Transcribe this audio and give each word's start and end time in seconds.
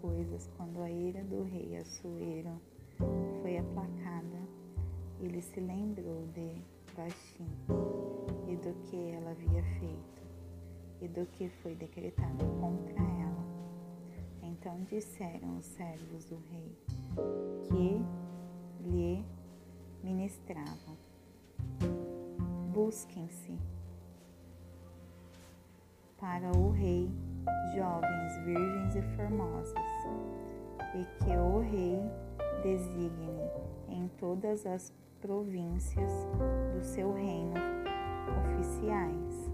coisas, 0.00 0.48
quando 0.56 0.80
a 0.82 0.90
ira 0.90 1.22
do 1.24 1.42
rei 1.44 1.76
Assuero 1.76 2.60
foi 3.40 3.58
aplacada, 3.58 4.38
ele 5.20 5.40
se 5.40 5.60
lembrou 5.60 6.26
de 6.28 6.62
Vashti 6.94 7.44
e 8.48 8.56
do 8.56 8.74
que 8.84 8.96
ela 9.10 9.30
havia 9.30 9.62
feito 9.78 10.22
e 11.00 11.08
do 11.08 11.26
que 11.26 11.48
foi 11.62 11.74
decretado 11.74 12.44
contra 12.60 13.00
ela. 13.00 13.46
Então 14.42 14.84
disseram 14.84 15.58
os 15.58 15.66
servos 15.66 16.24
do 16.24 16.36
rei 16.50 16.76
que 17.68 18.02
lhe 18.88 19.24
ministravam: 20.02 20.96
Busquem-se 22.72 23.56
para 26.18 26.50
o 26.56 26.70
rei 26.70 27.08
jovens, 27.74 28.44
virgens 28.44 28.96
e 28.96 29.02
formosas, 29.16 29.74
e 30.94 31.04
que 31.24 31.36
o 31.36 31.60
rei 31.60 32.00
designe 32.62 33.50
em 33.88 34.08
todas 34.18 34.66
as 34.66 34.92
províncias 35.20 36.12
do 36.74 36.82
seu 36.82 37.12
reino 37.12 37.54
oficiais, 38.38 39.50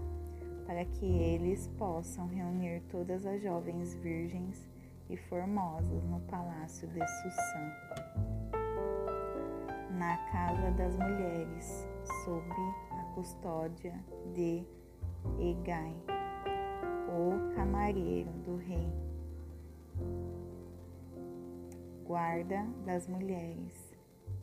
para 0.65 0.85
que 0.85 1.05
eles 1.05 1.67
possam 1.77 2.27
reunir 2.27 2.81
todas 2.89 3.25
as 3.25 3.41
jovens 3.41 3.95
virgens 3.95 4.69
e 5.09 5.17
formosas 5.17 6.03
no 6.05 6.19
palácio 6.21 6.87
de 6.87 7.05
Sussã, 7.07 7.71
na 9.91 10.17
casa 10.31 10.71
das 10.71 10.95
mulheres, 10.97 11.87
sob 12.23 12.45
a 12.91 13.03
custódia 13.13 13.93
de 14.33 14.65
Egai 15.39 16.14
o 17.15 17.55
camareiro 17.55 18.29
do 18.43 18.57
rei, 18.57 18.91
guarda 22.05 22.67
das 22.85 23.07
mulheres, 23.07 23.95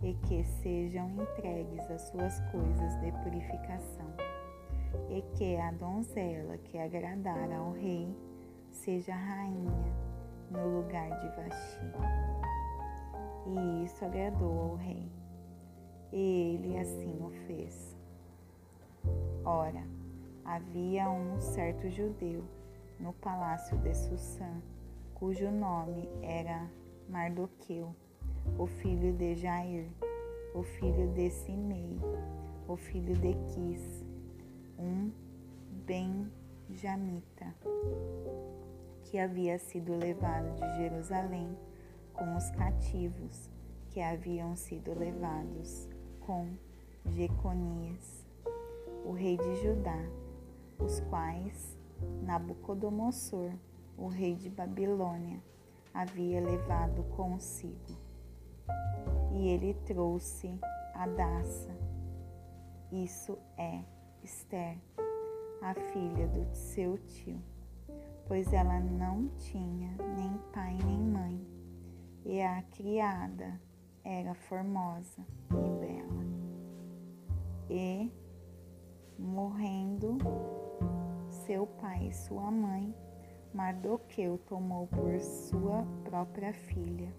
e 0.02 0.14
que 0.26 0.42
sejam 0.62 1.10
entregues 1.10 1.90
as 1.90 2.00
suas 2.08 2.40
coisas 2.50 2.98
de 3.00 3.12
purificação, 3.22 4.10
e 5.10 5.20
que 5.36 5.56
a 5.56 5.70
donzela 5.72 6.56
que 6.56 6.78
agradar 6.78 7.52
ao 7.52 7.72
rei 7.72 8.16
seja 8.70 9.14
rainha 9.14 9.92
no 10.50 10.78
lugar 10.78 11.10
de 11.20 11.28
Vasti. 11.36 11.92
E 13.46 13.84
isso 13.84 14.02
agradou 14.02 14.70
ao 14.70 14.76
rei, 14.76 15.10
e 16.10 16.54
ele 16.54 16.78
assim 16.78 17.18
o 17.20 17.30
fez. 17.46 17.94
Ora, 19.44 19.84
havia 20.42 21.10
um 21.10 21.38
certo 21.38 21.90
judeu 21.90 22.42
no 22.98 23.12
palácio 23.14 23.76
de 23.78 23.94
Sussã, 23.94 24.62
cujo 25.14 25.50
nome 25.50 26.08
era 26.22 26.70
Mardoqueu, 27.08 27.94
o 28.58 28.66
filho 28.66 29.12
de 29.12 29.34
Jair, 29.34 29.88
o 30.54 30.62
filho 30.62 31.12
de 31.12 31.30
Simei, 31.30 31.98
o 32.68 32.76
filho 32.76 33.14
de 33.14 33.34
Quis, 33.52 34.04
um 34.78 35.10
benjamita, 35.86 37.54
que 39.04 39.18
havia 39.18 39.58
sido 39.58 39.96
levado 39.96 40.54
de 40.54 40.76
Jerusalém 40.76 41.56
com 42.12 42.36
os 42.36 42.50
cativos 42.50 43.50
que 43.90 44.00
haviam 44.00 44.56
sido 44.56 44.98
levados 44.98 45.88
com 46.20 46.48
Jeconias, 47.06 48.24
o 49.04 49.12
rei 49.12 49.36
de 49.36 49.62
Judá, 49.62 49.98
os 50.78 51.00
quais 51.00 51.76
Nabucodonosor, 52.22 53.52
o 53.96 54.08
rei 54.08 54.34
de 54.34 54.48
Babilônia, 54.48 55.42
havia 55.92 56.40
levado 56.40 57.02
consigo. 57.16 57.98
E 59.32 59.48
ele 59.48 59.74
trouxe 59.86 60.58
a 60.94 61.06
Daça, 61.06 61.76
isso 62.90 63.38
é 63.56 63.82
Esther, 64.22 64.78
a 65.60 65.74
filha 65.74 66.28
do 66.28 66.54
seu 66.54 66.98
tio, 66.98 67.40
pois 68.26 68.52
ela 68.52 68.78
não 68.80 69.28
tinha 69.36 69.96
nem 70.14 70.38
pai 70.52 70.76
nem 70.84 70.98
mãe, 70.98 71.46
e 72.24 72.40
a 72.42 72.62
criada 72.62 73.60
era 74.04 74.34
formosa 74.34 75.26
e 75.50 75.80
bela. 75.80 76.22
E, 77.70 78.12
morrendo 79.18 80.18
seu 81.46 81.66
pai 81.66 82.08
e 82.08 82.12
sua 82.12 82.50
mãe, 82.50 82.94
Mardoqueu 83.52 84.38
tomou 84.46 84.86
por 84.86 85.20
sua 85.20 85.84
própria 86.04 86.52
filha. 86.52 87.12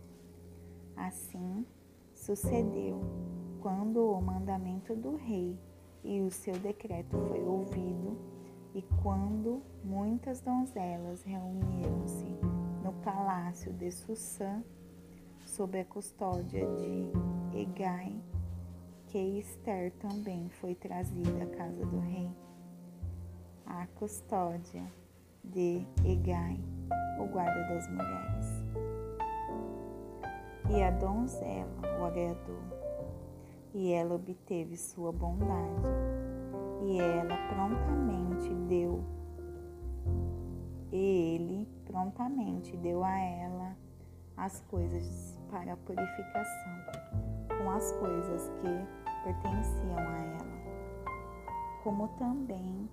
Assim 0.95 1.65
sucedeu 2.13 3.01
quando 3.61 4.11
o 4.11 4.21
mandamento 4.21 4.95
do 4.95 5.17
rei 5.17 5.59
e 6.03 6.21
o 6.21 6.31
seu 6.31 6.53
decreto 6.59 7.17
foi 7.27 7.43
ouvido, 7.43 8.17
e 8.73 8.81
quando 9.01 9.61
muitas 9.83 10.41
donzelas 10.41 11.21
reuniram-se 11.23 12.25
no 12.83 12.93
palácio 13.03 13.71
de 13.73 13.91
Sussã, 13.91 14.63
sob 15.45 15.79
a 15.79 15.85
custódia 15.85 16.65
de 16.75 17.57
Egai, 17.57 18.15
que 19.07 19.19
Esther 19.39 19.91
também 19.99 20.49
foi 20.49 20.73
trazida 20.75 21.43
à 21.43 21.47
casa 21.47 21.85
do 21.85 21.99
rei 21.99 22.29
a 23.81 23.87
custódia 23.95 24.83
de 25.43 25.83
Egai, 26.05 26.59
o 27.19 27.25
guarda 27.25 27.59
das 27.69 27.89
mulheres. 27.89 28.45
E 30.69 30.83
a 30.83 30.91
donzela 30.91 31.81
o 31.99 32.05
agradou, 32.05 32.61
e 33.73 33.91
ela 33.91 34.13
obteve 34.13 34.77
sua 34.77 35.11
bondade, 35.11 35.87
e 36.83 36.99
ela 36.99 37.35
prontamente 37.47 38.53
deu, 38.69 39.03
e 40.91 41.35
ele 41.35 41.67
prontamente 41.85 42.77
deu 42.77 43.03
a 43.03 43.17
ela 43.17 43.75
as 44.37 44.61
coisas 44.69 45.39
para 45.49 45.73
a 45.73 45.77
purificação, 45.77 46.77
com 47.47 47.71
as 47.71 47.91
coisas 47.93 48.51
que 48.61 49.23
pertenciam 49.23 49.97
a 49.97 50.17
ela, 50.19 51.83
como 51.83 52.07
também 52.19 52.87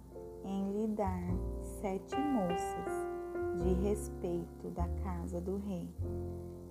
em 0.50 0.72
lhe 0.72 0.88
dar 0.88 1.22
sete 1.80 2.16
moças 2.16 3.10
de 3.62 3.72
respeito 3.88 4.68
da 4.70 4.88
casa 5.04 5.40
do 5.40 5.58
rei, 5.58 5.88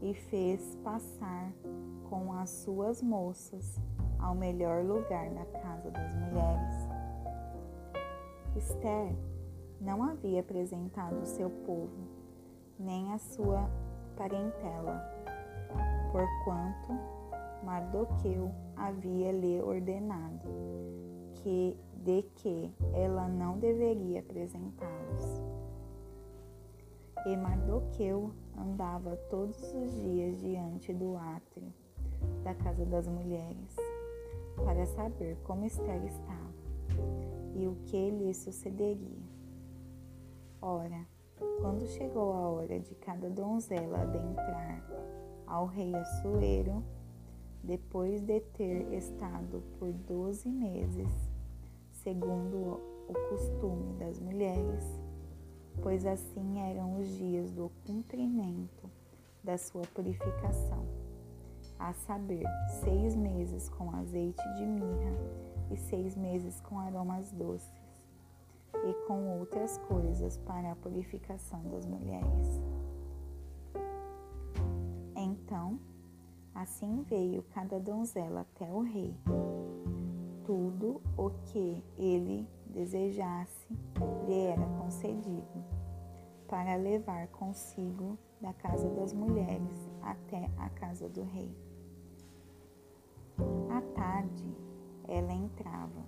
e 0.01 0.13
fez 0.13 0.75
passar 0.83 1.51
com 2.09 2.33
as 2.33 2.49
suas 2.49 3.01
moças 3.01 3.79
ao 4.19 4.35
melhor 4.35 4.83
lugar 4.83 5.29
da 5.29 5.45
casa 5.45 5.89
das 5.91 6.13
mulheres. 6.15 6.75
Esther 8.55 9.15
não 9.79 10.03
havia 10.03 10.41
apresentado 10.41 11.25
seu 11.25 11.49
povo, 11.49 12.07
nem 12.77 13.13
a 13.13 13.17
sua 13.17 13.69
parentela, 14.17 15.01
porquanto 16.11 17.19
Mardoqueu 17.63 18.51
havia 18.75 19.31
lhe 19.31 19.61
ordenado 19.61 20.49
que 21.35 21.77
de 22.03 22.23
que 22.35 22.73
ela 22.93 23.27
não 23.27 23.57
deveria 23.57 24.21
apresentá-los. 24.21 25.41
E 27.25 27.35
Mardoqueu 27.35 28.31
andava 28.57 29.15
todos 29.29 29.61
os 29.73 30.01
dias 30.01 30.39
diante 30.39 30.93
do 30.93 31.17
átrio 31.17 31.73
da 32.43 32.53
casa 32.53 32.85
das 32.85 33.07
mulheres 33.07 33.75
para 34.55 34.85
saber 34.85 35.37
como 35.43 35.65
Esther 35.65 36.03
estava 36.05 36.49
e 37.55 37.67
o 37.67 37.75
que 37.85 38.09
lhe 38.11 38.33
sucederia. 38.33 39.29
Ora, 40.61 41.05
quando 41.61 41.85
chegou 41.87 42.33
a 42.33 42.49
hora 42.49 42.79
de 42.79 42.95
cada 42.95 43.29
donzela 43.29 44.01
adentrar 44.01 44.83
ao 45.45 45.65
rei 45.65 45.93
Assuero, 45.95 46.83
depois 47.63 48.21
de 48.21 48.39
ter 48.39 48.93
estado 48.93 49.61
por 49.77 49.91
doze 49.91 50.49
meses 50.49 51.28
segundo 52.09 52.81
o 53.07 53.13
costume 53.29 53.93
das 53.99 54.19
mulheres, 54.19 54.83
pois 55.79 56.03
assim 56.07 56.59
eram 56.59 56.99
os 56.99 57.07
dias 57.07 57.51
do 57.51 57.71
cumprimento 57.85 58.89
da 59.43 59.59
sua 59.59 59.83
purificação, 59.93 60.87
a 61.77 61.93
saber, 61.93 62.43
seis 62.83 63.15
meses 63.15 63.69
com 63.69 63.91
azeite 63.91 64.41
de 64.57 64.65
mirra 64.65 65.13
e 65.69 65.77
seis 65.77 66.15
meses 66.15 66.59
com 66.61 66.79
aromas 66.79 67.31
doces, 67.31 67.69
e 68.73 68.93
com 69.05 69.37
outras 69.37 69.77
coisas 69.87 70.35
para 70.37 70.71
a 70.71 70.75
purificação 70.77 71.61
das 71.69 71.85
mulheres. 71.85 72.59
Então, 75.15 75.79
assim 76.55 77.03
veio 77.03 77.43
cada 77.53 77.79
donzela 77.79 78.41
até 78.41 78.65
o 78.71 78.81
rei 78.81 79.15
tudo 80.49 80.99
o 81.15 81.29
que 81.45 81.83
ele 81.95 82.49
desejasse 82.65 83.67
lhe 84.25 84.45
era 84.47 84.65
concedido, 84.79 85.63
para 86.47 86.75
levar 86.75 87.27
consigo 87.27 88.17
da 88.41 88.51
casa 88.53 88.89
das 88.89 89.13
mulheres 89.13 89.91
até 90.01 90.49
a 90.57 90.67
casa 90.71 91.07
do 91.07 91.21
rei. 91.21 91.55
À 93.69 93.79
tarde, 93.93 94.43
ela 95.07 95.31
entrava 95.31 96.03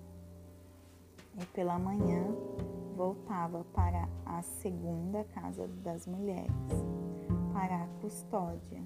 e 1.40 1.46
pela 1.54 1.78
manhã 1.78 2.26
voltava 2.96 3.64
para 3.76 4.10
a 4.26 4.42
segunda 4.42 5.24
casa 5.24 5.68
das 5.84 6.08
mulheres, 6.08 6.50
para 7.54 7.84
a 7.84 7.88
custódia 8.02 8.82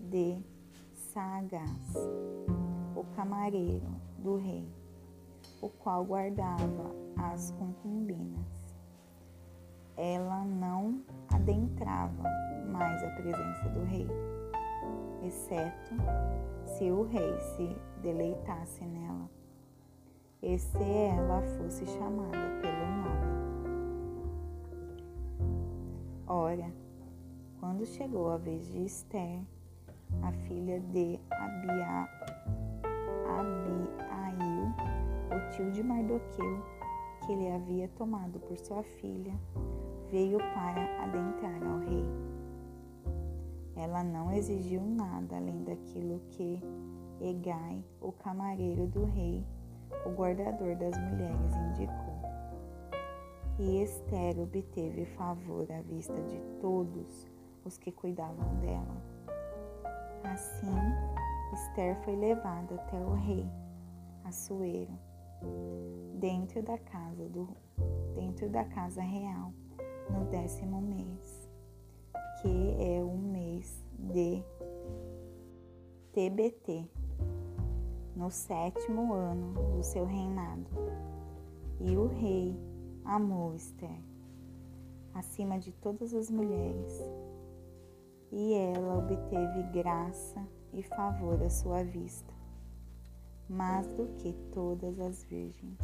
de 0.00 0.42
Sagaz, 0.94 1.94
o 2.96 3.04
camareiro 3.14 4.07
do 4.18 4.36
rei, 4.36 4.68
o 5.60 5.68
qual 5.68 6.04
guardava 6.04 6.94
as 7.16 7.50
concubinas. 7.52 8.46
Ela 9.96 10.44
não 10.44 11.02
adentrava 11.32 12.22
mais 12.70 13.02
a 13.02 13.10
presença 13.10 13.68
do 13.70 13.84
rei, 13.84 14.08
exceto 15.24 15.94
se 16.64 16.90
o 16.90 17.02
rei 17.02 17.38
se 17.56 17.76
deleitasse 18.02 18.84
nela, 18.84 19.28
e 20.42 20.58
se 20.58 20.82
ela 20.82 21.42
fosse 21.56 21.84
chamada 21.86 22.60
pelo 22.60 22.86
nome. 22.86 23.38
Ora, 26.26 26.72
quando 27.58 27.84
chegou 27.86 28.30
a 28.30 28.36
vez 28.36 28.70
de 28.70 28.84
Esther, 28.84 29.40
a 30.22 30.30
filha 30.46 30.80
de 30.80 31.18
Abia, 31.30 32.17
tio 35.50 35.70
de 35.70 35.82
Mardoqueu, 35.82 36.62
que 37.24 37.32
ele 37.32 37.50
havia 37.50 37.88
tomado 37.88 38.38
por 38.40 38.56
sua 38.58 38.82
filha, 38.82 39.34
veio 40.10 40.38
para 40.38 41.02
adentrar 41.02 41.62
ao 41.62 41.78
rei. 41.78 42.04
Ela 43.76 44.02
não 44.02 44.32
exigiu 44.32 44.82
nada 44.82 45.36
além 45.36 45.62
daquilo 45.62 46.20
que 46.30 46.60
Egai, 47.20 47.84
o 48.00 48.12
camareiro 48.12 48.86
do 48.86 49.04
rei, 49.04 49.44
o 50.06 50.10
guardador 50.10 50.76
das 50.76 50.96
mulheres, 50.98 51.56
indicou. 51.56 52.18
E 53.58 53.82
Esther 53.82 54.38
obteve 54.38 55.04
favor 55.04 55.66
à 55.72 55.80
vista 55.82 56.14
de 56.22 56.40
todos 56.60 57.28
os 57.64 57.76
que 57.76 57.90
cuidavam 57.90 58.54
dela. 58.60 59.02
Assim, 60.24 60.74
Esther 61.52 61.96
foi 62.04 62.14
levada 62.14 62.76
até 62.76 62.98
o 62.98 63.14
rei, 63.14 63.48
Assuero, 64.24 64.92
dentro 66.18 66.62
da 66.62 66.78
casa 66.78 67.28
do 67.28 67.48
dentro 68.14 68.48
da 68.48 68.64
casa 68.64 69.00
real, 69.00 69.52
no 70.10 70.24
décimo 70.26 70.80
mês, 70.80 71.48
que 72.42 72.76
é 72.78 73.02
o 73.02 73.16
mês 73.16 73.84
de 73.96 74.42
TBT, 76.12 76.84
no 78.16 78.30
sétimo 78.30 79.12
ano 79.12 79.52
do 79.76 79.82
seu 79.84 80.04
reinado. 80.04 80.66
E 81.80 81.96
o 81.96 82.08
rei 82.08 82.58
amou 83.04 83.54
Esther 83.54 84.02
acima 85.14 85.58
de 85.58 85.72
todas 85.72 86.14
as 86.14 86.30
mulheres, 86.30 87.02
e 88.30 88.54
ela 88.54 88.98
obteve 88.98 89.62
graça 89.72 90.46
e 90.72 90.82
favor 90.82 91.42
à 91.42 91.50
sua 91.50 91.82
vista, 91.82 92.32
mais 93.48 93.86
do 93.88 94.06
que 94.18 94.32
todas 94.52 94.98
as 95.00 95.24
virgens, 95.24 95.78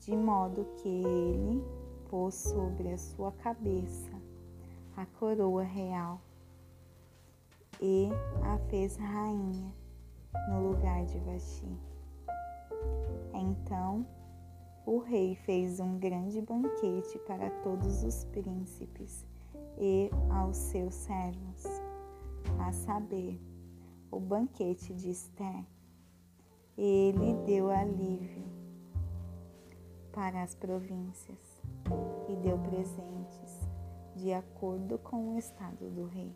de 0.00 0.16
modo 0.16 0.64
que 0.76 0.88
ele 0.88 1.64
pôs 2.08 2.34
sobre 2.34 2.88
a 2.88 2.98
sua 2.98 3.32
cabeça 3.32 4.20
a 5.00 5.06
coroa 5.18 5.62
real 5.62 6.20
e 7.80 8.10
a 8.42 8.58
fez 8.68 8.96
rainha 8.96 9.74
no 10.50 10.68
lugar 10.68 11.06
de 11.06 11.18
Vasti. 11.20 11.64
Então 13.32 14.06
o 14.84 14.98
rei 14.98 15.34
fez 15.36 15.80
um 15.80 15.98
grande 15.98 16.42
banquete 16.42 17.18
para 17.20 17.48
todos 17.62 18.02
os 18.04 18.24
príncipes 18.26 19.24
e 19.78 20.10
aos 20.30 20.56
seus 20.56 20.94
servos, 20.94 21.64
a 22.58 22.70
saber, 22.72 23.40
o 24.10 24.20
banquete 24.20 24.92
de 24.92 25.10
Esther. 25.10 25.64
Ele 26.82 27.34
deu 27.44 27.68
alívio 27.70 28.42
para 30.14 30.42
as 30.42 30.54
províncias 30.54 31.60
e 32.26 32.34
deu 32.36 32.56
presentes 32.56 33.68
de 34.16 34.32
acordo 34.32 34.96
com 34.96 35.34
o 35.34 35.38
estado 35.38 35.90
do 35.90 36.06
rei. 36.06 36.34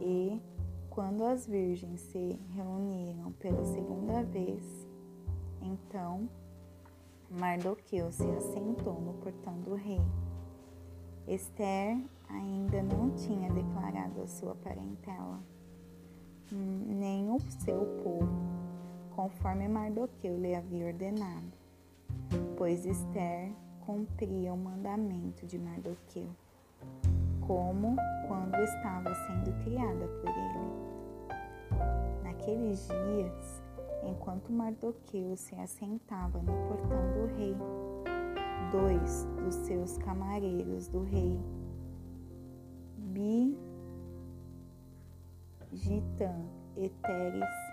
E 0.00 0.40
quando 0.88 1.24
as 1.24 1.48
virgens 1.48 2.00
se 2.00 2.38
reuniram 2.50 3.32
pela 3.40 3.64
segunda 3.64 4.22
vez, 4.22 4.86
então 5.60 6.28
Mardoqueu 7.28 8.12
se 8.12 8.30
assentou 8.30 9.00
no 9.00 9.14
portão 9.14 9.60
do 9.62 9.74
rei. 9.74 10.00
Esther 11.26 12.00
ainda 12.28 12.80
não 12.84 13.10
tinha 13.16 13.50
declarado 13.50 14.22
a 14.22 14.28
sua 14.28 14.54
parentela, 14.54 15.40
nem 16.52 17.28
o 17.32 17.40
seu 17.40 17.84
povo, 18.04 18.61
conforme 19.14 19.68
Mardoqueu 19.68 20.38
lhe 20.38 20.54
havia 20.54 20.86
ordenado, 20.86 21.52
pois 22.56 22.84
Esther 22.84 23.52
cumpria 23.80 24.52
o 24.52 24.56
mandamento 24.56 25.46
de 25.46 25.58
Mardoqueu, 25.58 26.28
como 27.46 27.96
quando 28.26 28.54
estava 28.56 29.14
sendo 29.14 29.52
criada 29.64 30.06
por 30.06 30.30
ele. 30.30 30.82
Naqueles 32.22 32.88
dias, 32.88 33.62
enquanto 34.02 34.52
Mardoqueu 34.52 35.36
se 35.36 35.54
assentava 35.56 36.38
no 36.38 36.52
portão 36.68 37.12
do 37.12 37.26
rei, 37.36 37.56
dois 38.70 39.24
dos 39.36 39.54
seus 39.66 39.98
camareiros 39.98 40.88
do 40.88 41.02
rei, 41.02 41.38
Bi, 42.96 43.58
Gitan 45.72 46.46
e 46.76 46.88
Teres, 46.88 47.71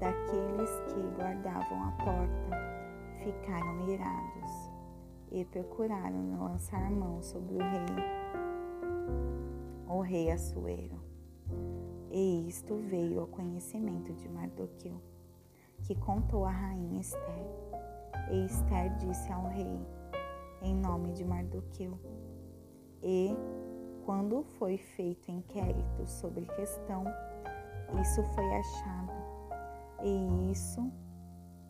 daqueles 0.00 0.70
que 0.88 1.00
guardavam 1.14 1.84
a 1.84 1.92
porta, 1.92 2.56
ficaram 3.22 3.86
irados 3.86 4.70
e 5.30 5.44
procuraram 5.44 6.42
lançar 6.42 6.90
mão 6.90 7.22
sobre 7.22 7.54
o 7.54 7.58
rei, 7.58 7.86
o 9.86 10.00
rei 10.00 10.30
Assuero. 10.30 10.98
E 12.10 12.48
isto 12.48 12.76
veio 12.78 13.20
ao 13.20 13.26
conhecimento 13.26 14.12
de 14.14 14.28
Mardoqueu, 14.28 15.00
que 15.82 15.94
contou 15.94 16.46
à 16.46 16.50
rainha 16.50 17.00
Esther. 17.00 17.46
E 18.30 18.46
Esther 18.46 18.96
disse 18.96 19.30
ao 19.30 19.46
rei, 19.48 19.78
em 20.62 20.74
nome 20.74 21.12
de 21.12 21.24
Mardoqueu. 21.24 21.98
E, 23.02 23.36
quando 24.04 24.42
foi 24.58 24.78
feito 24.78 25.30
inquérito 25.30 26.06
sobre 26.06 26.46
questão, 26.46 27.04
isso 28.00 28.22
foi 28.34 28.50
achado. 28.54 29.19
E 30.02 30.50
isso, 30.50 30.90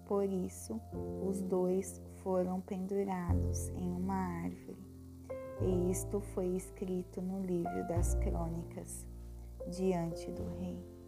por 0.06 0.24
isso, 0.24 0.80
os 1.28 1.40
dois 1.42 2.00
foram 2.22 2.60
pendurados 2.60 3.68
em 3.70 3.90
uma 3.90 4.14
árvore. 4.44 4.90
E 5.60 5.90
isto 5.90 6.20
foi 6.20 6.46
escrito 6.56 7.20
no 7.20 7.42
livro 7.42 7.86
das 7.88 8.14
crônicas 8.16 9.06
diante 9.68 10.30
do 10.30 10.44
rei. 10.58 10.99